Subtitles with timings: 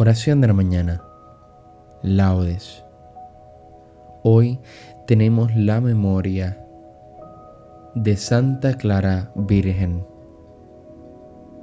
[0.00, 1.02] Oración de la mañana.
[2.00, 2.86] Laudes.
[4.22, 4.58] Hoy
[5.06, 6.64] tenemos la memoria
[7.94, 10.06] de Santa Clara Virgen.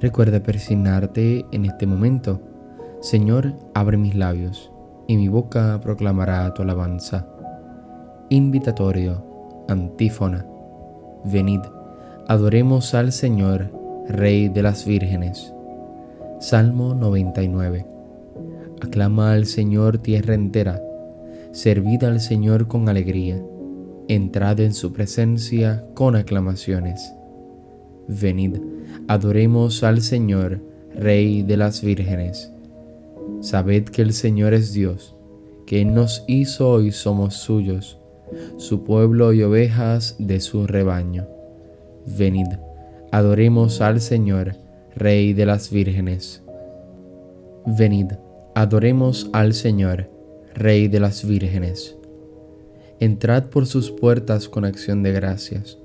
[0.00, 2.40] Recuerda persignarte en este momento.
[3.00, 4.68] Señor, abre mis labios
[5.06, 7.28] y mi boca proclamará tu alabanza.
[8.30, 10.44] Invitatorio, antífona.
[11.24, 11.60] Venid,
[12.26, 13.70] adoremos al Señor,
[14.08, 15.54] Rey de las vírgenes.
[16.40, 17.93] Salmo 99.
[18.84, 20.82] Aclama al Señor tierra entera,
[21.52, 23.42] servid al Señor con alegría,
[24.08, 27.14] entrad en su presencia con aclamaciones.
[28.08, 28.58] Venid,
[29.08, 30.60] adoremos al Señor,
[30.94, 32.52] Rey de las vírgenes.
[33.40, 35.16] Sabed que el Señor es Dios,
[35.66, 37.98] que Él nos hizo y somos suyos,
[38.58, 41.26] su pueblo y ovejas de su rebaño.
[42.18, 42.48] Venid,
[43.12, 44.56] adoremos al Señor,
[44.94, 46.42] Rey de las vírgenes.
[47.66, 48.12] Venid,
[48.56, 50.08] Adoremos al Señor,
[50.54, 51.96] Rey de las vírgenes.
[53.00, 55.76] Entrad por sus puertas con acción de gracias,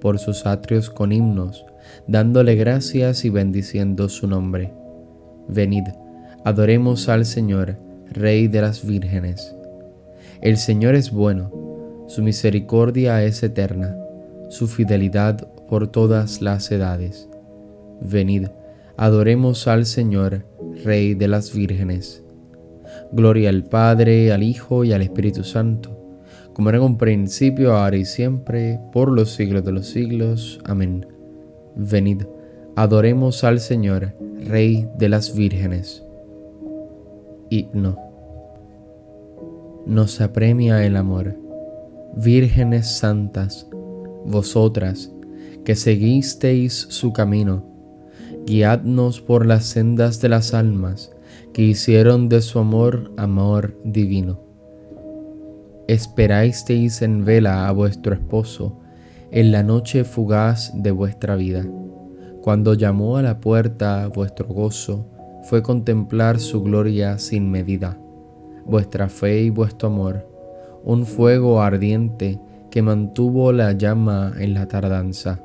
[0.00, 1.66] por sus atrios con himnos,
[2.08, 4.72] dándole gracias y bendiciendo su nombre.
[5.48, 5.84] Venid,
[6.46, 7.76] adoremos al Señor,
[8.10, 9.54] Rey de las vírgenes.
[10.40, 11.52] El Señor es bueno,
[12.08, 13.98] su misericordia es eterna,
[14.48, 17.28] su fidelidad por todas las edades.
[18.00, 18.46] Venid,
[18.96, 20.53] adoremos al Señor,
[20.84, 22.24] Rey de las vírgenes.
[23.12, 26.18] Gloria al Padre, al Hijo y al Espíritu Santo,
[26.52, 30.60] como era en un principio, ahora y siempre, por los siglos de los siglos.
[30.64, 31.06] Amén.
[31.76, 32.22] Venid,
[32.76, 34.14] adoremos al Señor,
[34.46, 36.04] Rey de las vírgenes.
[37.50, 37.98] Himno.
[39.86, 41.36] Nos apremia el amor,
[42.16, 43.68] vírgenes santas,
[44.24, 45.10] vosotras
[45.64, 47.64] que seguisteis su camino,
[48.46, 51.12] guiadnos por las sendas de las almas
[51.52, 54.40] que hicieron de su amor amor divino.
[55.88, 58.80] Esperasteis en vela a vuestro esposo
[59.30, 61.66] en la noche fugaz de vuestra vida.
[62.42, 65.06] Cuando llamó a la puerta vuestro gozo,
[65.44, 67.98] fue contemplar su gloria sin medida.
[68.66, 70.28] Vuestra fe y vuestro amor,
[70.84, 72.40] un fuego ardiente
[72.70, 75.40] que mantuvo la llama en la tardanza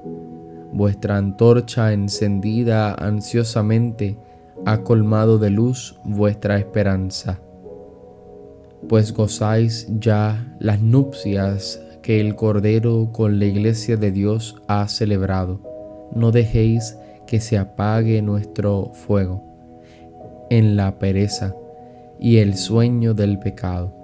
[0.71, 4.17] vuestra antorcha encendida ansiosamente
[4.65, 7.39] ha colmado de luz vuestra esperanza,
[8.87, 15.61] pues gozáis ya las nupcias que el Cordero con la iglesia de Dios ha celebrado.
[16.13, 16.97] No dejéis
[17.27, 19.43] que se apague nuestro fuego
[20.49, 21.55] en la pereza
[22.19, 23.95] y el sueño del pecado.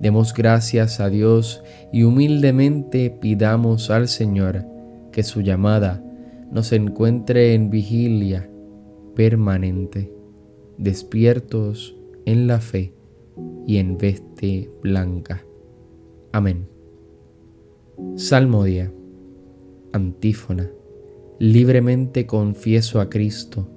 [0.00, 4.75] Demos gracias a Dios y humildemente pidamos al Señor
[5.16, 6.04] que su llamada
[6.52, 8.50] nos encuentre en vigilia
[9.14, 10.12] permanente,
[10.76, 11.96] despiertos
[12.26, 12.92] en la fe
[13.66, 15.42] y en veste blanca.
[16.32, 16.68] Amén.
[18.16, 18.92] Salmo día.
[19.94, 20.70] Antífona.
[21.38, 23.70] Libremente confieso a Cristo.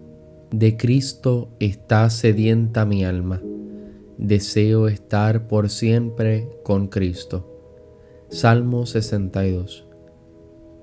[0.52, 3.42] De Cristo está sedienta mi alma.
[4.18, 7.48] Deseo estar por siempre con Cristo.
[8.28, 9.89] Salmo 62.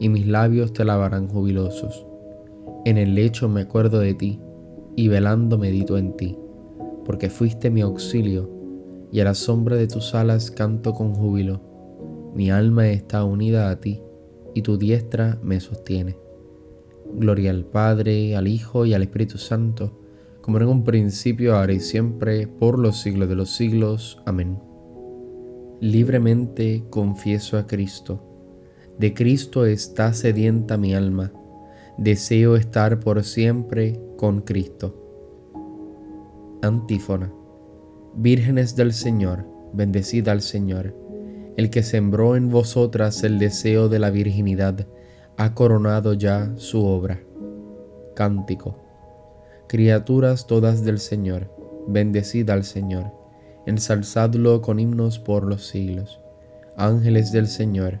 [0.00, 2.06] y mis labios te alabarán jubilosos.
[2.84, 4.40] En el lecho me acuerdo de ti,
[4.96, 6.36] y velando medito en ti,
[7.04, 8.50] porque fuiste mi auxilio,
[9.12, 11.60] y a la sombra de tus alas canto con júbilo.
[12.34, 14.02] Mi alma está unida a ti,
[14.54, 16.16] y tu diestra me sostiene.
[17.14, 19.98] Gloria al Padre, al Hijo y al Espíritu Santo,
[20.40, 24.20] como en un principio, ahora y siempre, por los siglos de los siglos.
[24.26, 24.58] Amén.
[25.80, 28.27] Libremente confieso a Cristo
[28.98, 31.32] de Cristo está sedienta mi alma.
[31.96, 34.94] Deseo estar por siempre con Cristo.
[36.62, 37.32] Antífona.
[38.14, 40.96] Vírgenes del Señor, bendecida al Señor.
[41.56, 44.86] El que sembró en vosotras el deseo de la virginidad,
[45.36, 47.20] ha coronado ya su obra.
[48.16, 48.76] Cántico.
[49.68, 51.54] Criaturas todas del Señor,
[51.86, 53.12] bendecida al Señor,
[53.66, 56.20] ensalzadlo con himnos por los siglos.
[56.76, 58.00] Ángeles del Señor,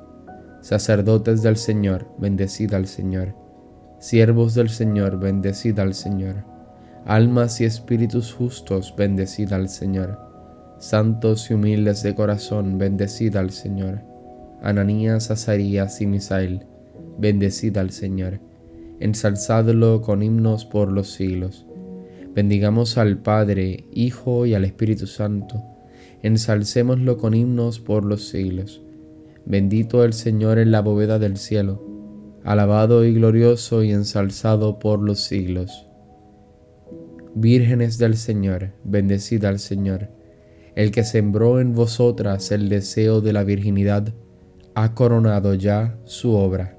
[0.61, 3.35] Sacerdotes del Señor, bendecida al Señor.
[3.99, 6.51] Siervos del Señor, bendecida al Señor
[7.05, 10.19] almas y espíritus justos, bendecida al Señor.
[10.77, 14.01] Santos y humildes de corazón, bendecida al Señor.
[14.61, 16.65] Ananías, Azarías y Misael,
[17.17, 18.39] bendecida al Señor.
[18.99, 21.65] Ensalzadlo con himnos por los siglos.
[22.33, 25.61] Bendigamos al Padre, Hijo y al Espíritu Santo.
[26.21, 28.81] Ensalcémoslo con himnos por los siglos.
[29.45, 31.81] Bendito el Señor en la bóveda del cielo,
[32.43, 35.87] alabado y glorioso y ensalzado por los siglos.
[37.33, 40.09] Vírgenes del Señor, bendecida al Señor.
[40.75, 44.13] El que sembró en vosotras el deseo de la virginidad,
[44.75, 46.77] ha coronado ya su obra.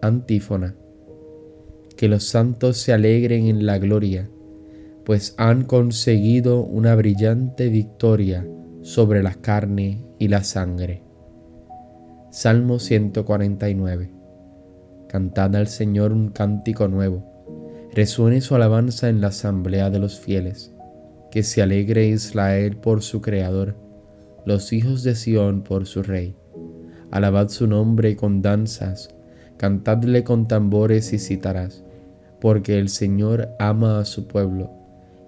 [0.00, 0.74] Antífona.
[1.96, 4.28] Que los santos se alegren en la gloria,
[5.04, 8.46] pues han conseguido una brillante victoria
[8.86, 11.02] sobre la carne y la sangre.
[12.30, 14.12] Salmo 149.
[15.08, 17.24] Cantad al Señor un cántico nuevo
[17.92, 20.72] resuene su alabanza en la asamblea de los fieles,
[21.32, 23.74] que se alegre Israel por su Creador,
[24.44, 26.36] los hijos de Sión por su Rey.
[27.10, 29.08] Alabad su nombre con danzas,
[29.56, 31.82] cantadle con tambores y citarás,
[32.40, 34.70] porque el Señor ama a su pueblo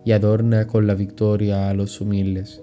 [0.05, 2.63] y adorna con la victoria a los humildes.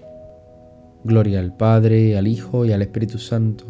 [1.03, 3.65] Gloria al Padre, al Hijo y al Espíritu Santo,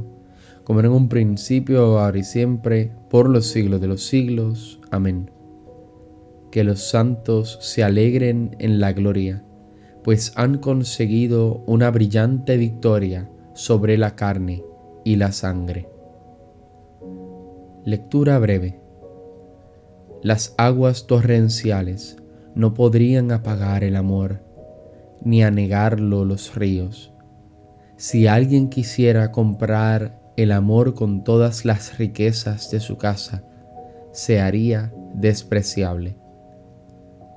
[0.63, 4.79] como en un principio, ahora y siempre, por los siglos de los siglos.
[4.91, 5.29] Amén
[6.51, 9.43] que los santos se alegren en la gloria,
[10.03, 14.63] pues han conseguido una brillante victoria sobre la carne
[15.03, 15.89] y la sangre.
[17.85, 18.79] Lectura breve.
[20.21, 22.17] Las aguas torrenciales
[22.53, 24.43] no podrían apagar el amor,
[25.23, 27.10] ni anegarlo los ríos.
[28.01, 33.43] Si alguien quisiera comprar el amor con todas las riquezas de su casa,
[34.11, 36.17] se haría despreciable.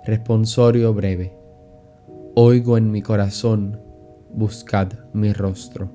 [0.07, 1.37] Responsorio breve.
[2.35, 3.79] Oigo en mi corazón,
[4.33, 5.91] buscad mi rostro.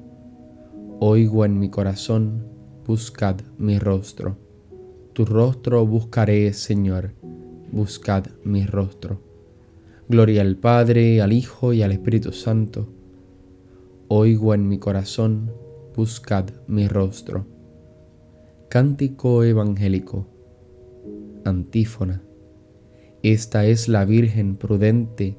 [0.99, 2.45] Oigo en mi corazón,
[2.85, 4.37] buscad mi rostro.
[5.13, 7.15] Tu rostro buscaré, Señor,
[7.71, 9.19] buscad mi rostro.
[10.07, 12.98] Gloria al Padre, al Hijo y al Espíritu Santo.
[14.11, 15.51] Oigo en mi corazón,
[15.95, 17.45] buscad mi rostro.
[18.67, 20.25] Cántico evangélico.
[21.45, 22.23] Antífona.
[23.21, 25.37] Esta es la Virgen prudente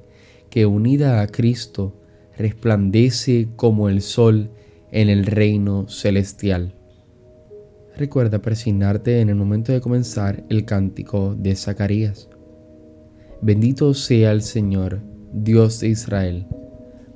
[0.50, 2.00] que unida a Cristo
[2.39, 4.53] resplandece como el sol
[4.93, 6.77] en el reino celestial.
[7.97, 12.29] Recuerda presignarte en el momento de comenzar el cántico de Zacarías.
[13.43, 15.00] Bendito sea el Señor,
[15.33, 16.47] Dios de Israel,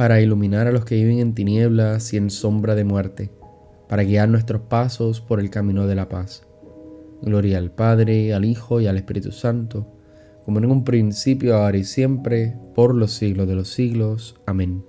[0.00, 3.30] para iluminar a los que viven en tinieblas y en sombra de muerte,
[3.86, 6.46] para guiar nuestros pasos por el camino de la paz.
[7.20, 9.92] Gloria al Padre, al Hijo y al Espíritu Santo,
[10.46, 14.40] como en un principio, ahora y siempre, por los siglos de los siglos.
[14.46, 14.82] Amén.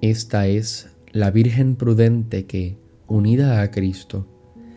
[0.00, 4.26] Esta es la Virgen prudente que, unida a Cristo,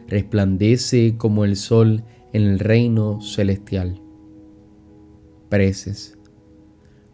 [0.10, 4.02] resplandece como el sol en el reino celestial.
[5.48, 6.18] Preces.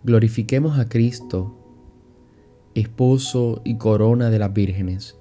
[0.03, 1.58] Glorifiquemos a Cristo,
[2.79, 5.17] esposo y corona de las vírgenes,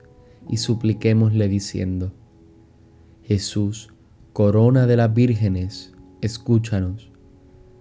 [0.48, 2.12] y supliquémosle diciendo,
[3.22, 3.92] Jesús,
[4.32, 7.10] corona de las vírgenes, escúchanos.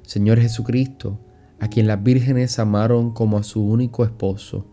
[0.03, 1.19] Señor Jesucristo,
[1.59, 4.67] a quien las vírgenes amaron como a su único esposo,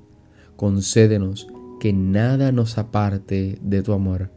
[0.57, 1.49] concédenos
[1.81, 4.31] que nada nos aparte de tu amor.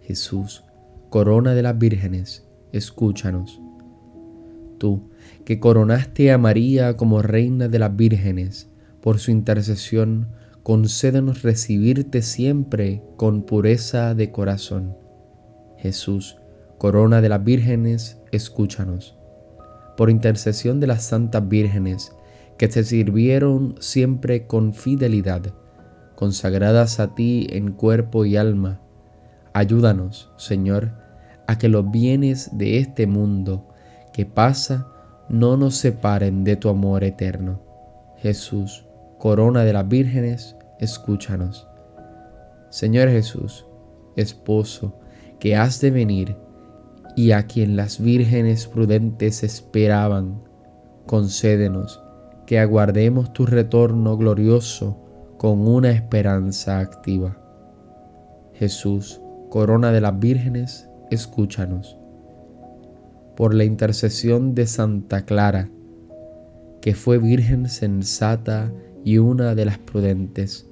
[0.00, 0.64] Jesús,
[1.10, 3.60] corona de las vírgenes, escúchanos.
[4.78, 5.10] Tú,
[5.44, 8.71] que coronaste a María como reina de las vírgenes,
[9.02, 10.28] por su intercesión,
[10.62, 14.96] concédenos recibirte siempre con pureza de corazón.
[15.76, 16.38] Jesús,
[16.78, 19.18] corona de las vírgenes, escúchanos.
[19.96, 22.12] Por intercesión de las santas vírgenes,
[22.56, 25.42] que te sirvieron siempre con fidelidad,
[26.14, 28.80] consagradas a ti en cuerpo y alma.
[29.52, 30.92] Ayúdanos, Señor,
[31.48, 33.68] a que los bienes de este mundo
[34.12, 34.86] que pasa
[35.28, 37.60] no nos separen de tu amor eterno.
[38.18, 38.86] Jesús,
[39.22, 41.68] corona de las vírgenes, escúchanos.
[42.70, 43.68] Señor Jesús,
[44.16, 44.98] esposo,
[45.38, 46.36] que has de venir
[47.14, 50.42] y a quien las vírgenes prudentes esperaban,
[51.06, 52.02] concédenos
[52.46, 54.98] que aguardemos tu retorno glorioso
[55.38, 57.38] con una esperanza activa.
[58.54, 61.96] Jesús, corona de las vírgenes, escúchanos.
[63.36, 65.70] Por la intercesión de Santa Clara,
[66.80, 68.72] que fue virgen sensata
[69.04, 70.66] y una de las prudentes,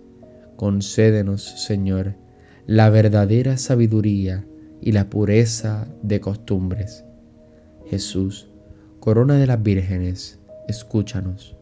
[0.56, 2.14] concédenos, Señor,
[2.66, 4.44] la verdadera sabiduría
[4.80, 7.04] y la pureza de costumbres.
[7.86, 8.48] Jesús,
[9.00, 11.56] corona de las vírgenes, escúchanos.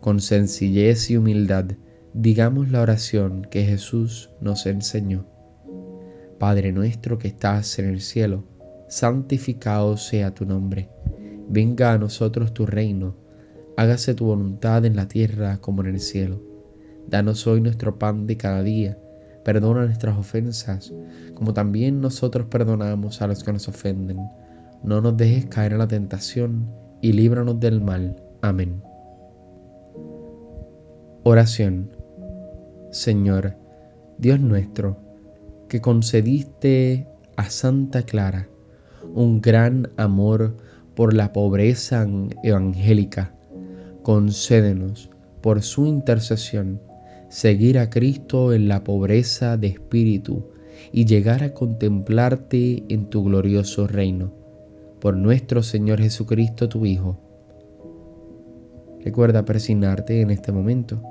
[0.00, 1.66] Con sencillez y humildad,
[2.14, 5.26] digamos la oración que Jesús nos enseñó.
[6.38, 8.44] Padre nuestro que estás en el cielo,
[8.88, 10.88] santificado sea tu nombre.
[11.48, 13.16] Venga a nosotros tu reino.
[13.78, 16.42] Hágase tu voluntad en la tierra como en el cielo.
[17.06, 18.98] Danos hoy nuestro pan de cada día.
[19.44, 20.92] Perdona nuestras ofensas,
[21.34, 24.18] como también nosotros perdonamos a los que nos ofenden.
[24.82, 26.66] No nos dejes caer en la tentación
[27.00, 28.20] y líbranos del mal.
[28.42, 28.82] Amén.
[31.22, 31.92] Oración.
[32.90, 33.54] Señor,
[34.18, 34.98] Dios nuestro,
[35.68, 37.06] que concediste
[37.36, 38.48] a Santa Clara
[39.14, 40.56] un gran amor
[40.96, 42.04] por la pobreza
[42.42, 43.37] evangélica,
[44.08, 45.10] concédenos,
[45.42, 46.80] por su intercesión,
[47.28, 50.46] seguir a Cristo en la pobreza de espíritu
[50.92, 54.32] y llegar a contemplarte en tu glorioso reino.
[54.98, 57.20] Por nuestro Señor Jesucristo, tu Hijo.
[59.04, 61.02] Recuerda persignarte en este momento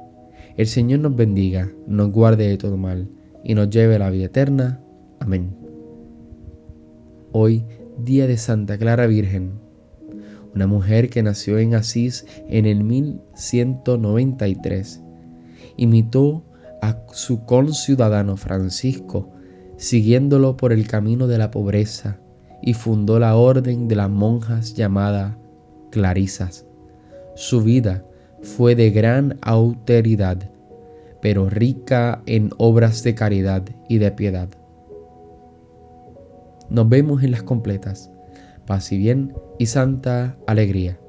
[0.56, 3.08] el Señor nos bendiga, nos guarde de todo mal
[3.44, 4.82] y nos lleve a la vida eterna.
[5.20, 5.56] Amén.
[7.32, 7.64] Hoy,
[8.04, 9.67] día de Santa Clara Virgen,
[10.58, 15.04] una mujer que nació en Asís en el 1193,
[15.78, 16.44] imitó
[16.82, 19.30] a su conciudadano Francisco,
[19.78, 22.18] siguiéndolo por el camino de la pobreza,
[22.64, 25.38] y fundó la orden de las monjas llamada
[25.92, 26.66] Clarisas.
[27.36, 28.04] Su vida
[28.42, 30.50] fue de gran austeridad,
[31.22, 34.50] pero rica en obras de caridad y de piedad.
[36.72, 38.10] Nos vemos en las completas.
[38.68, 41.00] Paz y bien y santa alegría.